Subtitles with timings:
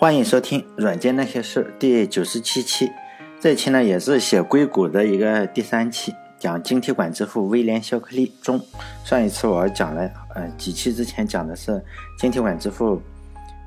[0.00, 2.90] 欢迎收听《软件那些事》第九十七期。
[3.38, 8.58] 这期呢也是写硅谷的一个第三期，讲晶体管之父威廉肖克利中。
[9.04, 11.84] 上一次我讲了，呃，几期之前讲的是
[12.16, 12.98] 晶体管之父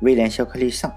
[0.01, 0.91] 威廉肖克利上。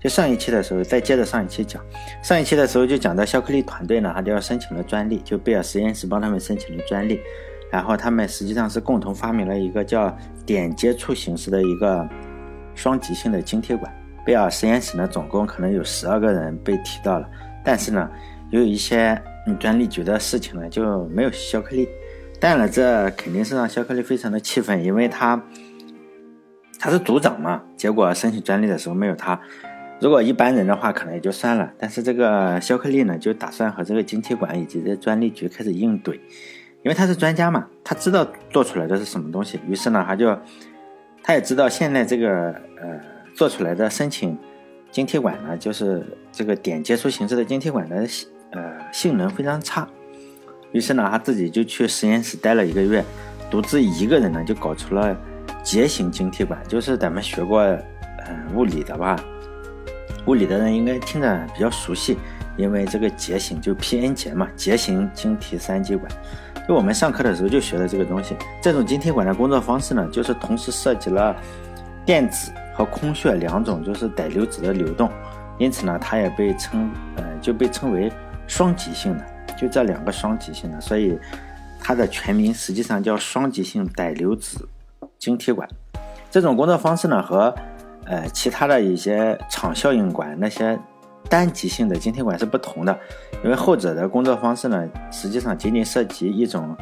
[0.00, 1.80] 就上一期的时候，再接着上一期讲。
[2.20, 7.20] 上一期的时候就讲到肖克利团队呢，他就要申请了专利，就贝尔实验室帮他们申请了专利。
[7.70, 10.12] 然后他们实际上是共同发明了一个叫
[10.44, 12.08] 点接触形式的一个
[12.74, 13.99] 双极性的晶体管。
[14.24, 17.28] 贝尔实验室呢，总共可能有十二个人被提到了，
[17.64, 18.08] 但是呢，
[18.50, 19.20] 由于一些
[19.58, 21.88] 专利局的事情呢，就没有肖克利。
[22.38, 25.42] 当然了，这肯定是让肖克利非常的气愤，因为他
[26.78, 29.40] 他是组长嘛，结果申请专利的时候没有他。
[30.00, 36.14] 如果一般人的话，可能也就算了，但是这个肖克利呢，就打算和这个晶体管以及这专利局开始硬怼，
[36.82, 40.38] 因为他是专家嘛，他知道做出来的是什么东西，于是呢，他就
[41.22, 43.00] 他也知道现在这个呃。
[43.40, 44.36] 做出来的申请
[44.90, 48.06] 晶体管呢，就是这个点接触形式的晶体管的
[48.50, 49.88] 呃性能非常差，
[50.72, 53.02] 于是呢，他自己就去实验室待了一个月，
[53.50, 55.16] 独自一个人呢就搞出了
[55.62, 59.16] 结型晶体管，就是咱们学过嗯物理的吧，
[60.26, 62.18] 物理的人应该听着比较熟悉，
[62.58, 66.12] 因为这个结型就 P-N 结嘛，结型晶体三极管，
[66.68, 68.36] 就我们上课的时候就学的这个东西。
[68.60, 71.34] 这种晶体管的工作方式呢，就是同时涉及了
[72.04, 72.52] 电子。
[72.80, 75.10] 和空穴两种就是带流子的流动，
[75.58, 78.10] 因此呢，它也被称，呃，就被称为
[78.46, 81.18] 双极性的，就这两个双极性的，所以
[81.78, 84.66] 它的全名实际上叫双极性带流子
[85.18, 85.68] 晶体管。
[86.30, 87.54] 这种工作方式呢，和
[88.06, 90.78] 呃其他的一些场效应管那些
[91.28, 92.98] 单极性的晶体管是不同的，
[93.44, 96.74] 因为后者的工作方式呢，实际上仅仅涉及一种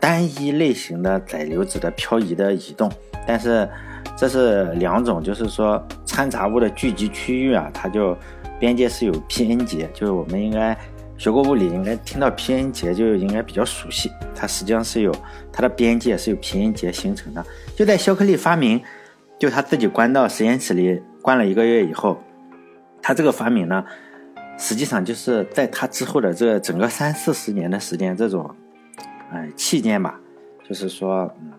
[0.00, 2.90] 单一类型的载流子的漂移的移动，
[3.24, 3.70] 但是。
[4.16, 8.16] 这是两种，就是说掺杂物的聚集区域啊，它就
[8.60, 10.76] 边界是有 P-N 节，就是我们应该
[11.18, 14.10] 学过物理，应该听到 P-N 节就应该比较熟悉。
[14.34, 15.12] 它实际上是有
[15.52, 17.44] 它的边界是有 P-N 节形成的。
[17.74, 18.80] 就在肖克利发明，
[19.38, 22.22] 就他自己关到实验室里关了一个月以后，
[23.00, 23.84] 他这个发明呢，
[24.58, 28.54] 实际上就是在他之后的这整个三四十年的时间，这种
[29.32, 30.20] 哎期间吧，
[30.68, 31.50] 就是说嗯。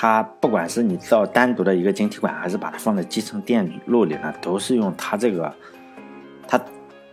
[0.00, 5.52] 它不管是你造单独的一个晶体管，还是把它放在集成电路里呢，都是用它这个，
[6.46, 6.60] 它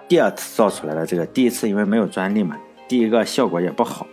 [0.08, 2.56] 第二次造出来的这个，第一次因为没有专利嘛，
[2.88, 4.06] 第一个效果也不好。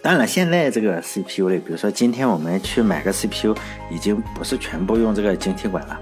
[0.00, 3.56] 当然，现在这个 CPU 类，比如说今天我们去买个 CPU，
[3.90, 6.00] 已经不是全部用这个晶体管了，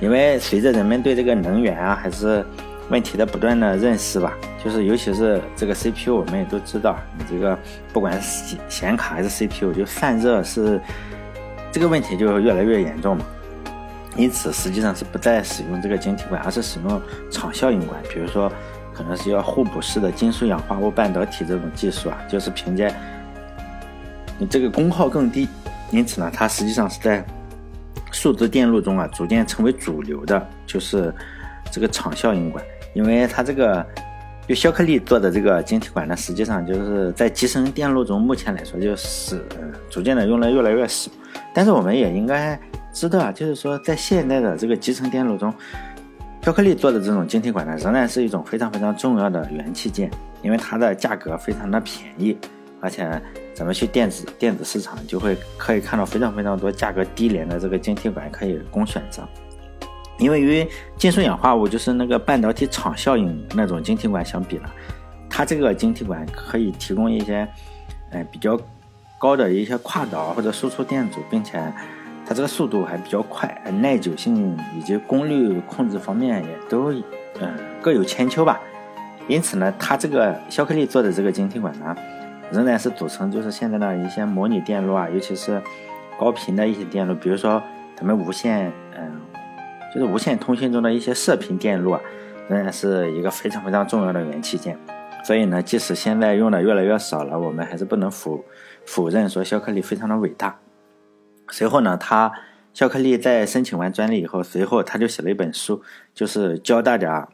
[0.00, 2.44] 因为随着人们对这个能源啊，还是
[2.90, 7.56] 问题的不断的认识吧，就是尤其是这个 CPU，我们也都知道，你这个
[7.92, 10.80] 不管是显显卡还是 CPU，就散热是
[11.70, 13.24] 这个问题就越来越严重嘛。
[14.16, 17.00] 因此，实际上是不再使用这个晶体管，而是使用
[17.30, 18.50] 场效应管，比如说
[18.92, 22.92] 可能是要互补式的金属氧化物半导体这种技术啊，就是凭借
[24.36, 25.48] 你这个功耗更低，
[25.92, 27.24] 因此呢，它实际上是在
[28.10, 31.14] 数字电路中啊逐渐成为主流的，就是
[31.70, 32.62] 这个场效应管。
[32.92, 33.84] 因为它这个
[34.48, 39.40] 就肖克利做的这个晶体管呢，实际上就是在集成电路中，目前来说就是
[39.88, 41.10] 逐渐的用的越来越少。
[41.54, 42.58] 但是我们也应该
[42.92, 45.52] 知道啊，就是说在现在的这个集成电路中，
[46.42, 50.10] 肖克利做的这种晶体管呢，仍然是一种非常非常重要的元器件，
[50.42, 52.36] 因为它的价格非常的便宜，
[52.80, 53.08] 而且
[53.54, 59.22] 咱们去电子电子市场就会可以看到非常非常多价格低廉的这个晶体管可以供选择。
[60.20, 64.70] 因为与金属氧化物就是那个半导体场效应那种晶体管相比呢，
[65.30, 67.48] 它这个晶体管可以提供一些，
[68.10, 68.60] 呃比较
[69.18, 71.58] 高的一些跨导或者输出电阻，并且
[72.26, 73.48] 它这个速度还比较快，
[73.80, 76.92] 耐久性以及功率控制方面也都
[77.40, 78.60] 嗯各有千秋吧。
[79.26, 81.96] 因此呢，它这个肖克利做的这个晶体管呢，
[82.50, 85.62] 仍然是组成就是现在的一些模拟电路啊，尤其是
[86.18, 87.62] 高频的一些电路，比如说
[87.96, 89.10] 咱们无线嗯。
[89.94, 92.00] 就是无线通讯中的一些射频电路啊，
[92.48, 94.78] 仍然是一个非常非常重要的元器件。
[95.24, 98.42] 所以呢，即使现在用的越来越少了，我们还是不能否
[98.86, 100.58] 否认说肖克利非常的伟大。
[101.50, 102.32] 随后呢，他
[102.72, 105.82] 肖克利在申请完专利以后，随后他就写了一本书，
[106.14, 107.28] 就是教大家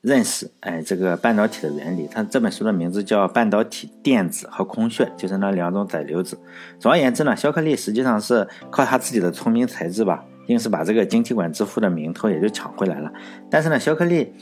[0.00, 2.06] 认识哎这个半导体的原理。
[2.06, 6.38] 他这本书的名字叫《半导体电子和空穴》，就是那两种载流子。
[6.78, 10.24] 总而言之呢，肖克利实际上是靠他自己的聪明才智吧。
[10.46, 13.12] 硬是把这个晶体管之父的名头也就抢回来了。
[13.50, 14.32] 但是呢，肖克利，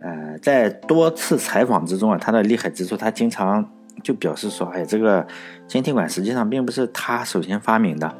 [0.00, 3.68] 呃，在多次采访之中啊，他的厉害之处，他经常
[4.02, 5.26] 就表示说：“哎，这个
[5.66, 8.14] 晶体管实际上并不是他首先发明的，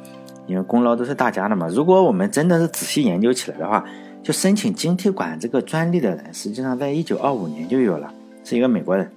[0.47, 1.67] 因为功劳都是大家的嘛。
[1.69, 3.85] 如果我们真的是仔细研究起来的话，
[4.21, 8.13] 就申请晶体管这个专利的人，实际上在一九二五年就有了，
[8.43, 9.09] 是一个美国人，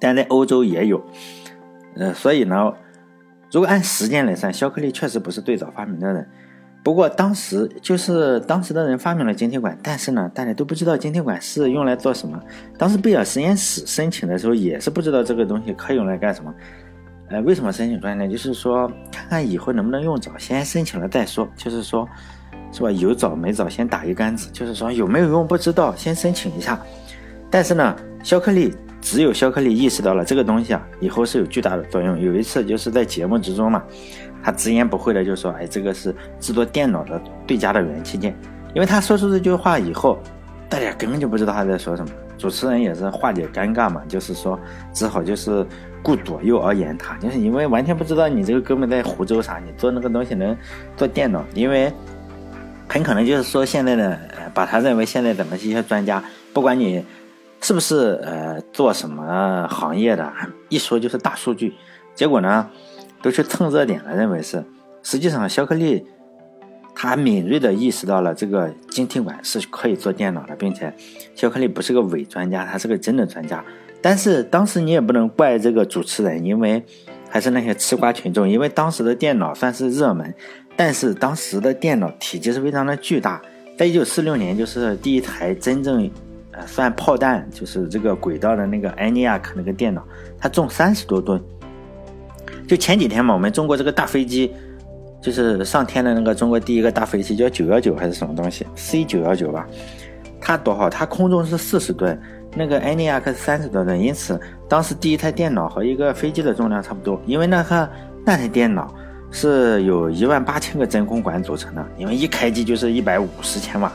[0.00, 1.02] 但在欧洲也有。
[1.96, 2.72] 呃，所以呢，
[3.50, 6.26] 如果按时间来算，肖克利确实不是最早发明的人。
[6.88, 12.40] 不过当时就是当时的人发明了晶体管，但是呢，大家都不知道晶体管是用来做什么。
[12.78, 16.50] 当时贝尔实验室申请的时候也是不知道这个东西可以用来干什么。
[17.28, 18.26] 呃，为什么申请专利？
[18.32, 21.46] 就是说看看以后能不能用着，先申请了再说。
[21.58, 22.08] 就是说，
[22.72, 22.90] 是吧？
[22.90, 24.48] 有早没早，先打一竿子。
[24.50, 26.80] 就是说有没有用不知道，先申请一下。
[27.50, 32.18] 但是呢，肖克利只有肖克利意识到了这个东西啊，以后是有巨大的作用。
[32.18, 33.84] 有一次就是在节目之中嘛。
[34.42, 38.34] 他直言不讳的就说：“哎，这个是制作电脑的最佳的元器件。”
[38.74, 40.18] 因为他说出这句话以后，
[40.68, 42.10] 大家根本就不知道他在说什么。
[42.36, 44.56] 主持人也是化解尴尬嘛，就是说
[44.92, 45.66] 只好就是
[46.02, 49.58] 顾左右而言他，就是因为完全不知道你这个哥们在胡诌啥。
[49.58, 50.56] 你做那个东西能
[50.96, 51.92] 做电脑，因为
[52.88, 54.16] 很可能就是说现在的
[54.54, 57.04] 把他认为现在怎么一些专家，不管你
[57.60, 60.32] 是不是呃做什么行业的，
[60.68, 61.74] 一说就是大数据，
[62.14, 62.68] 结果呢？
[63.22, 64.64] 都去蹭热点了，认为是。
[65.02, 66.04] 实际上，肖克利
[66.94, 70.92] 他敏锐地意识到了这个晶体管是可以做电脑的，并且
[71.34, 73.64] 肖克利不是个伪专家，他是个真的专家。
[74.02, 76.84] 但是当时你也不能怪这个主持人，因为
[77.28, 80.34] 还是那些吃瓜群众，因为当时的电脑算是热门，
[80.76, 83.40] 但是当时的电脑体积是非常的巨大。
[83.76, 86.10] 在一九四六年，就是第一台真正
[86.50, 90.04] 呃算炮弹，就是这个轨道的那个埃尼亚克那个电脑，
[90.38, 91.40] 它重三十多吨。
[92.68, 94.54] 就前几天嘛，我们中国这个大飞机，
[95.22, 99.66] 就是上天的那个中国第一个大飞机，叫九幺九还是什么东西？C 九幺九吧。
[100.38, 100.90] 它多少？
[100.90, 102.20] 它空重是四十吨，
[102.54, 103.98] 那个埃尼亚克是三十多吨。
[103.98, 104.38] 因此，
[104.68, 107.18] 当时第一台电脑和一个飞机的重量差不多。
[107.24, 107.88] 因为那个
[108.22, 108.94] 那台电脑
[109.30, 113.90] 是有一万八千个真空管组成的，因为一开机就是一百五十千瓦，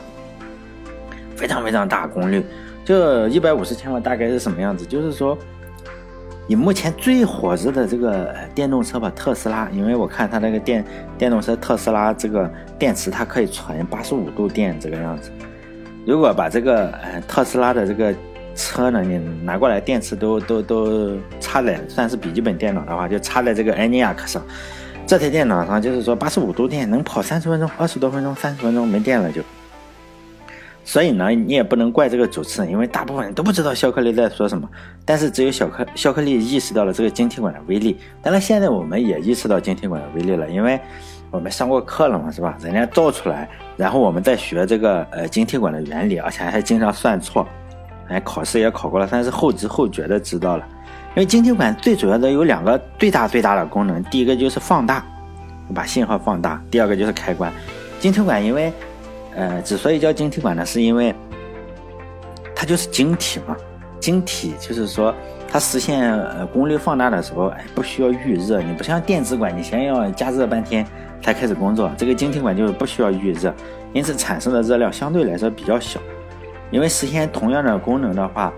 [1.36, 2.44] 非常非常大功率。
[2.84, 4.84] 就一百五十千瓦大概是什么样子？
[4.84, 5.38] 就是说。
[6.46, 10.84] 以目前最火热的这个电动车吧，特斯拉，因为我看它那个电
[11.16, 15.30] 电动车特斯拉这个电池，它可以存八十五度电这个样子。
[16.06, 18.14] 如果把这个呃特斯拉的这个
[18.54, 24.42] 车呢，你拿过来电池都都都插在算是笔记本电脑的话，就插在这个埃尼亚克上，
[25.06, 29.40] 这台电脑上就是说八十五度电能跑三十分钟，二十多分钟，三十分钟没电了就。
[30.84, 34.68] 所以呢，你也不能怪这个主持人，因为大部分人都不知道肖克利在说什么。
[35.04, 37.96] 但是只有小克肖克利意识到了这个晶体管的威力。
[38.22, 40.78] 当然，现在我们也意识到晶体管的威力了，因为
[41.30, 42.56] 我们上过课了嘛，是吧？
[42.60, 47.48] 人家造出来，然后我们再学这个呃晶体管的原理，而且还经常算错，
[48.08, 50.68] 哎，考试也考过了，但是后知后觉的知道了。
[51.16, 55.04] 因为晶体管最主要的有两个最大最大的功能，第一个就是放大，
[55.74, 57.50] 把信号放大；第二个就是开关。
[58.00, 58.72] 晶体管因为
[59.34, 61.14] 呃，之所以叫晶体管呢，是因为
[62.54, 63.56] 它就是晶体嘛。
[64.00, 65.14] 晶体就是说，
[65.48, 68.60] 它实现呃功率放大的时候，哎，不需要预热。
[68.60, 70.86] 你不像电子管，你先要加热半天
[71.22, 71.90] 才开始工作。
[71.96, 73.54] 这个晶体管就是不需要预热，
[73.94, 75.98] 因此产生的热量相对来说比较小。
[76.70, 78.52] 因为实现同样的功能的话，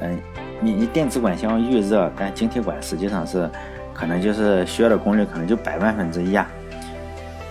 [0.00, 0.18] 嗯，
[0.60, 3.48] 你你电子管先要预热，但晶体管实际上是
[3.94, 6.50] 可能就是需要的功率可能就百万分之一啊。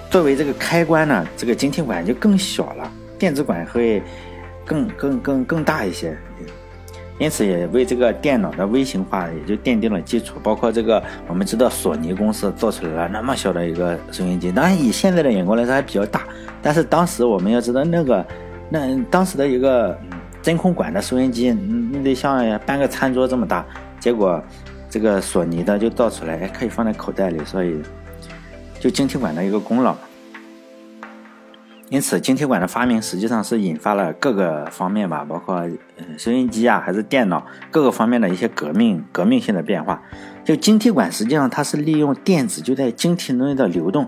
[0.10, 4.02] 作为这个开关呢，这个晶体管就更小了，电子管会
[4.66, 6.18] 更更更更大一些，
[7.20, 10.40] 因此也为这个电脑的微型化也就奠定了基础。
[10.42, 16.24] 包括这个，我们知道索尼公司做出来了那么小的一个收音机，当然以现在的眼光来说还比较大，
[16.60, 18.26] 但是当时我们要知道那个
[18.68, 19.96] 那当时的一个
[20.42, 23.64] 真空管的收音机，你得像搬个餐桌这么大，
[24.00, 24.42] 结果
[24.90, 27.80] 这个索尼的就造出来，可以放在口袋里，所以。
[28.80, 29.94] 就晶体管的一个功劳，
[31.90, 40.02] 因此晶体管的发明实际上是引发了各个方面吧，包括呃收音机啊，还是电脑各个方面的一些革命、革命性的变化。
[40.46, 44.08] 就晶体管实际上它是利用电子就在晶体内的流动，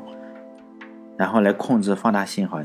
[1.18, 2.62] 然后来控制放大信号。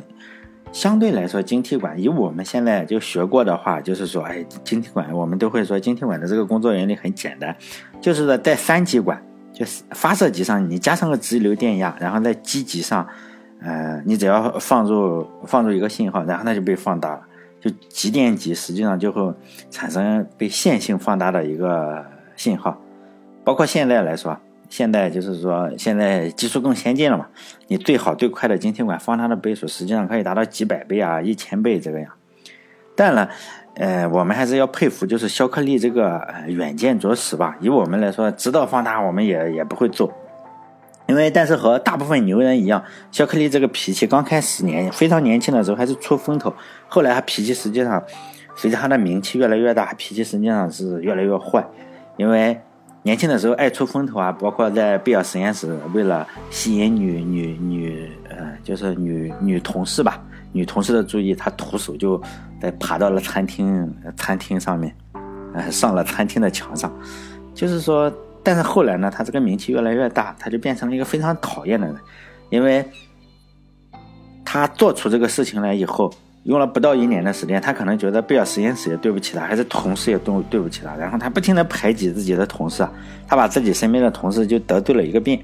[0.70, 7.56] 相对来说，晶体管以我们现在就学过的话，就是说，哎，晶体管我们都会说晶体管的这个工作原理很简单，
[8.00, 9.20] 就是说在三极管。
[9.58, 13.08] 就是发射极上，你加上个直流电压，然后在机极上，
[13.62, 17.22] 呃，你只要放入放入一个信号，然后它就被放大了。
[17.58, 19.32] 就极电极实际上就会
[19.70, 22.04] 产生被线性放大的一个
[22.36, 22.78] 信号。
[23.44, 27.26] 包括现在来说，现在就是说现在技术更先进了嘛，
[27.68, 32.12] 你最好最快的晶体管放大的倍数实际上可以达到几百倍啊，一千倍这个样。
[32.94, 33.26] 但呢。
[33.76, 37.54] 呃，我们还是要佩服，就是肖克利这个远见卓识吧。
[37.61, 40.11] 以我们来说，知道放大，我们也也不会做，
[41.06, 46.54] 因为但是和大部分牛人一样，肖克利这个脾气刚开始年非常年轻的时候还是出风头，
[46.88, 48.02] 后来他脾气实际上
[48.56, 51.62] 随着他的名气越来越大，脾气实际上是越来越坏。
[52.16, 52.59] 因为
[53.02, 60.18] 年轻的时候爱出风头啊，包括在贝尔实验室为了吸引女女女呃就是女女同事吧，
[60.53, 62.21] 女同事的注意，他徒手就
[62.61, 64.95] 在爬到了餐厅餐厅上面，
[65.55, 66.93] 呃上了餐厅的墙上，
[67.55, 68.12] 就是说。
[68.49, 71.97] 但是后来呢，他这个名气越来越大，他就变成了一个非常讨厌的人，
[72.49, 72.88] 因为
[74.45, 76.09] 他做出这个事情来以后，
[76.45, 82.87] 用了不到一年的时间，他可能觉得贝尔实验室也对不起他，还是同事也对对不起他，然后他不停的排挤自己的同事，
[83.26, 85.43] 他把自己身边的同事就得罪了一个遍，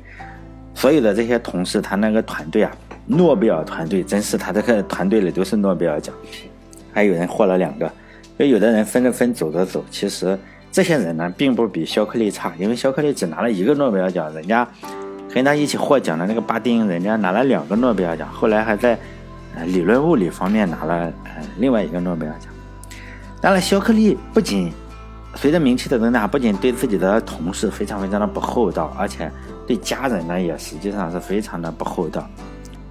[0.73, 2.71] 所有的这些同事，他那个团队啊，
[3.07, 6.15] 诺贝尔团队，真是他这个团队里都是诺贝尔奖，
[6.93, 7.91] 还有人获了两个，
[8.39, 10.39] 就有的人分着分走着走，其实。
[10.75, 14.67] 这些人呢，并不比肖克利差，因为肖克利只拿了一个诺贝尔奖，人家
[15.29, 18.99] 跟他一起获奖的那个巴丁，人家拿了两个诺贝尔奖，后来还在
[19.67, 21.13] 理论物理方面拿了
[21.59, 22.51] 另外一个诺贝尔奖。
[23.39, 24.73] 当然，肖克利不仅
[25.35, 29.31] 随着名气的增大，不仅对自己的同事非常非常的不厚道，而且
[29.67, 32.27] 对家人呢也实际上是非常的不厚道。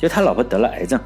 [0.01, 1.00] 就他老婆得了癌症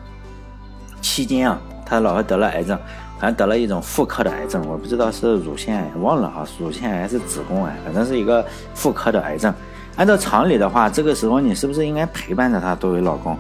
[1.02, 2.80] 期间啊，他老婆得了癌症。
[3.18, 9.54] 好像得了一种妇科的癌症，我不知道是乳腺癌，忘了哈，乳腺癌是子宫癌，反正是一个妇科的癌症。
[9.96, 13.38] 按照常理的话，这个时候你是不是应该陪伴着她作为老公？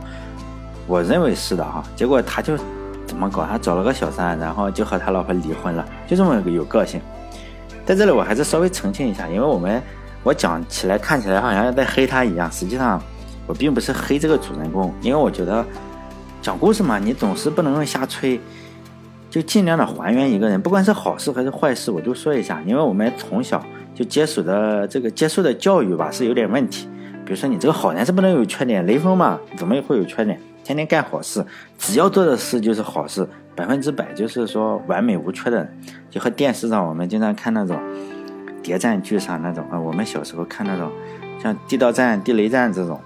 [0.87, 1.83] 我认为是的哈。
[1.93, 2.57] 结果他就
[3.05, 3.45] 怎么搞？
[3.45, 7.01] 他找了个小三，然后就和他老婆离婚了，就这么个有个性。
[7.85, 9.83] 在这里我还是稍微澄清一下，因为我们
[10.23, 12.99] 我讲起来看起来好像在黑他一样，实际上
[13.47, 15.65] 我并不是黑这个主人公，因为我觉得
[16.41, 18.39] 讲故事嘛，你总是不能瞎吹。
[19.27, 22.61] 就尽量的还原一个人，不管是好事还是坏事，我都说一下。
[22.65, 23.61] 因为我们从小
[23.93, 26.87] 就接触的这个接受的教育吧，是有点问题。
[27.25, 30.39] 比如说，你这个好人是不能有缺点，雷锋嘛，怎么也会有缺点？
[30.63, 31.45] 天天干好事，
[31.77, 35.79] 只要做的事就是好事，百分之百就是说完美无缺的人。
[36.09, 37.77] 就和电视上我们经常看那种
[38.63, 40.89] 谍战剧上那种啊，我们小时候看那种
[41.43, 42.97] 像地道战、地雷战这种。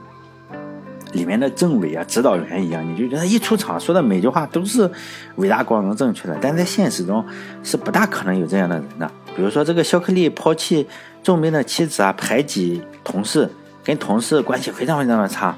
[1.13, 4.89] 里面的政委啊、指导员一样，你就觉得一出场说的每句话都是
[5.36, 7.25] 伟大、光荣、正确的，但在现实中
[7.63, 9.10] 是不大可能有这样的人的。
[9.36, 10.88] 比如说这个肖克利抛弃
[11.24, 13.50] 重兵的妻子啊，排挤同事，
[13.84, 15.58] 跟同事关系非常非常的差，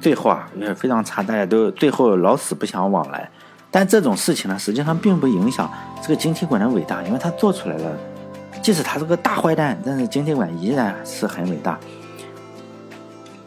[0.00, 3.30] 最后啊也非常差，大家都最后老死不相往来。
[3.70, 5.70] 但这种事情呢，实际上并不影响
[6.02, 7.96] 这个晶体管的伟大，因为他做出来了。
[8.60, 11.78] 即使他是个大坏蛋，但是晶体管依然是很伟大。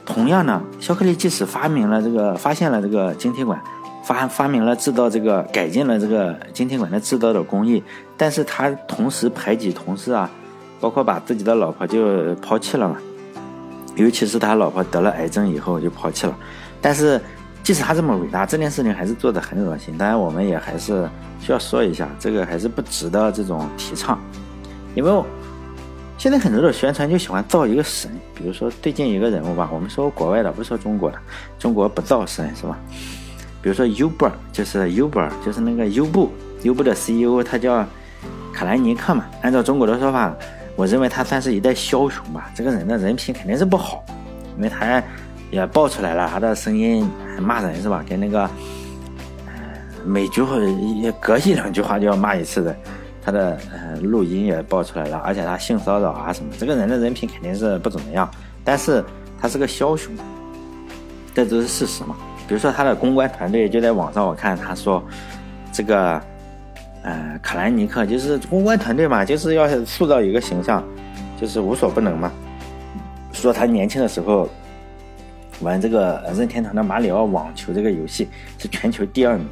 [0.06, 3.62] 同样呢，肖克利即使发明了这个，发现了这个晶体管，
[4.04, 7.82] 发发明了制造这个，改进了这个晶体管的制造的工艺，
[8.18, 10.30] 但是他同时排挤同事啊，
[10.80, 12.98] 包括把自己的老婆就抛弃了嘛，
[13.96, 16.36] 尤其是他老婆得了癌症以后就抛弃了。
[16.82, 17.22] 但是
[17.64, 19.98] 即使他这么伟大，这件事情还是做的很恶心。
[19.98, 21.08] 当然，我们也还是
[21.40, 24.20] 需要说一下，这个还是不值得这种提倡，
[24.96, 25.24] 因为。
[26.22, 31.18] 现在很多的宣传就喜欢造一个神，比如说最近一个人物吧，我们说国外的，不说中国的，
[31.58, 32.78] 中国不造神是吧？
[33.60, 36.30] 比如说 Uber，就是 Uber，就是那个优步，
[36.62, 37.84] 优步的 CEO 他叫
[38.54, 39.26] 卡兰尼克嘛。
[39.42, 40.32] 按照中国的说法，
[40.76, 42.52] 我认为他算是一代枭雄吧。
[42.54, 44.06] 这个人的人品肯定是不好，
[44.58, 45.02] 因为他
[45.50, 47.10] 也爆出来了，他的声音
[47.40, 48.06] 骂人是吧？
[48.08, 48.48] 跟那个
[50.06, 50.56] 每句话
[51.02, 52.76] 也隔一两句话就要骂一次的。
[53.24, 58.30] 他的呃录音也爆出来了，而且他性骚扰啊什么，这个人的人品肯定是不怎么样。
[58.64, 59.04] 但是
[59.40, 60.12] 他是个枭雄，
[61.34, 62.16] 这都是事实嘛。
[62.48, 65.04] 比如说他的公关团队就在网上，我看他说，
[65.72, 66.22] 这个
[67.04, 70.84] 呃卡兰尼克就是公关团队嘛，就是要塑造一个形象，
[71.40, 72.32] 就是无所不能嘛。
[73.32, 74.50] 说他年轻的时候
[75.62, 79.48] 玩这个任天堂的马里奥网球这个游戏是全球第二名。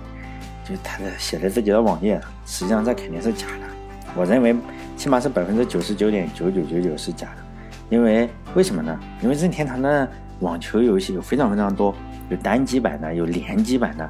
[0.70, 3.68] 就他的写的自己的网页，实际上这肯定是假的。
[4.16, 4.56] 我认为
[4.96, 7.44] 起码是百分之九十九点九九九九是假的，
[7.90, 9.00] 因为为什么呢？
[9.22, 10.08] 因为任天堂的
[10.42, 11.94] 网球游戏有非常非常多，
[12.30, 14.10] 有单机版的，有联机版的，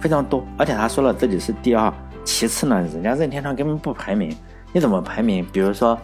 [0.00, 0.44] 非常多。
[0.58, 1.92] 而且他说了自己是第二，
[2.24, 4.36] 其次呢，人家任天堂根本不排名。
[4.72, 5.46] 你怎么排名？
[5.52, 5.98] 比如说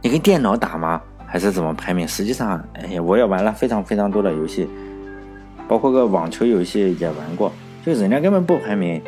[0.00, 1.00] 你跟电脑打吗？
[1.26, 2.06] 还是怎么排名？
[2.06, 4.68] 实际上，哎呀，我也玩了非常非常多的游戏，
[5.66, 7.52] 包括个网球游戏也玩过。
[7.88, 9.02] 就人家根本不排名，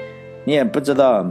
[0.45, 1.27] 你也不知道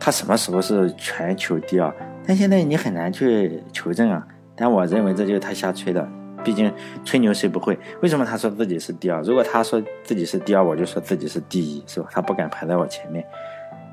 [0.00, 1.94] 他什么时候是全球第二，
[2.26, 4.26] 但现在你很难去求证啊。
[4.56, 6.06] 但我认为这就是他瞎吹的，
[6.42, 6.72] 毕竟
[7.04, 7.78] 吹牛谁不会？
[8.02, 9.22] 为什么他说自己是第二？
[9.22, 12.08] 如果他说自己是第二，我就说自己是第一，是吧？
[12.10, 13.24] 他不敢排在我前面。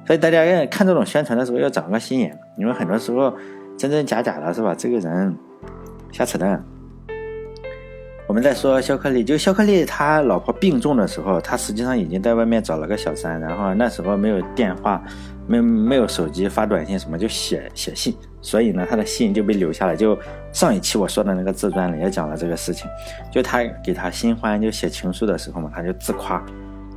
[0.07, 3.31] 所以大家看这种宣传的时候要长个心眼，因为很多时候
[3.77, 4.73] 真真假假的，是吧？
[4.75, 5.37] 这个人
[6.11, 6.63] 瞎扯淡。
[8.27, 14.99] 我们在说肖克利，就肖克利他老婆病重的时候，他实际上已经在外面找了个小三，然后那时候没有电话，
[15.45, 19.95] 没没有手机发短信什么，就写写信，所以呢，他的信就被留下来。
[19.95, 20.17] 就
[20.51, 22.89] 上一期我说的那个自传里也讲了这个事情，
[23.31, 26.43] 就他给他新欢就写情书的时候嘛，他就自夸，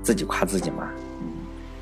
[0.02, 0.88] 自己夸自己嘛，
[1.20, 1.28] 嗯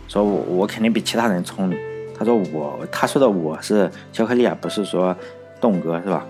[0.09, 1.79] 说我我肯定比其他人聪明。
[2.19, 5.17] 他说我他说的我是肖克利啊，不是说
[5.61, 6.27] 栋哥是吧？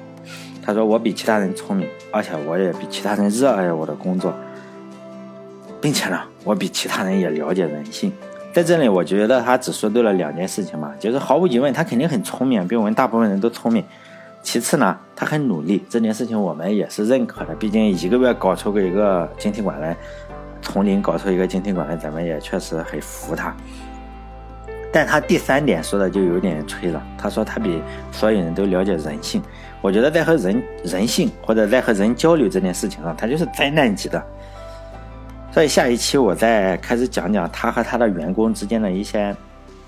[0.67, 4.35] 他说我比其他人聪明，而且我也比其他人热爱我的工作，
[5.81, 8.13] 并且呢，我比其他人也了解人性。
[8.53, 13.85] 在这里，我觉得他只说对了两件事情嘛，就是毫无疑问，他肯定很聪明，比我们大部分人都聪明。
[14.43, 17.55] 其次呢，他很努力，这件事情我们也是认可的。
[17.55, 19.97] 毕竟一个月搞出个一个晶体管来，
[20.63, 23.55] 从零搞出一个晶体管来，咱们也确实很服他。
[24.93, 27.02] 但他第三点说的就有点吹了。
[27.19, 29.43] 他说他比所有人都了解人性。
[29.83, 34.23] 我觉得在和人人性或者在和人交流这件事情上，他就是灾难级的。
[35.52, 39.35] 所以下一期我再开始讲讲他和他的员工之间的一些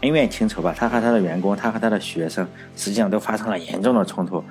[0.03, 0.75] 恩怨情仇吧。
[0.77, 4.43] 他和他的员工，他和他的学生，实际上都发生了严重的冲突。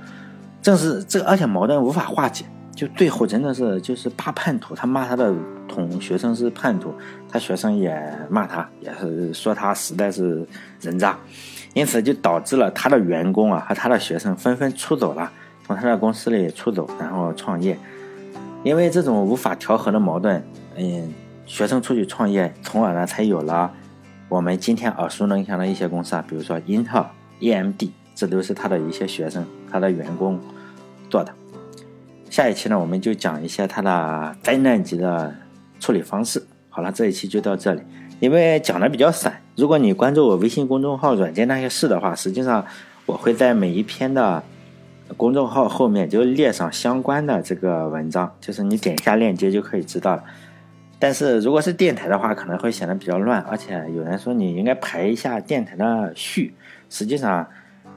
[0.62, 2.46] 正是这，而且矛盾无法化解。
[2.76, 5.34] 就最后真的是就是大叛徒，他骂他的
[5.68, 6.94] 同学生是叛徒，
[7.30, 10.48] 他学生也骂他，也是说他实在是
[10.82, 11.18] 人渣，
[11.74, 15.32] 因此就导致了他的员工啊和他的学生纷纷出走了，
[15.66, 17.78] 从他的公司里出走，然后创业。
[18.64, 20.44] 因为这种无法调和的矛盾，
[20.76, 21.14] 嗯，
[21.46, 23.72] 学生出去创业，从而呢才有了
[24.30, 27.06] 我们今天耳熟能详的一些公司啊，比如说英特尔、
[27.40, 27.84] AMD，
[28.16, 30.40] 这都是他的一些学生、他的员工
[31.10, 31.34] 做的。
[32.30, 35.34] 下一期呢，我们就讲一些他的灾难级的
[35.80, 36.46] 处理方式。
[36.70, 37.82] 好了，这一期就到这里，
[38.20, 39.42] 因为讲的比较散。
[39.56, 42.64] 如果你关注我微信公众号“软件那些事”的话，实际上
[43.08, 44.44] 我会在每一篇的
[45.16, 50.24] 公众号后面就列上相关的这个文章，就是你点一下链接就可以知道了。
[51.00, 56.54] 但是如果是电台的话，可能会显得比较乱，而且有人说你应该排一下电台的序，
[56.90, 57.48] 实际上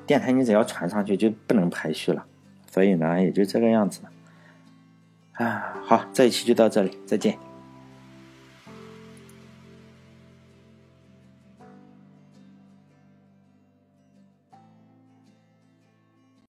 [0.07, 2.25] 电台你只要传上去就不能排序了，
[2.71, 4.01] 所以呢，也就这个样子。
[5.33, 7.50] 啊，好，这一期就到这里，再见。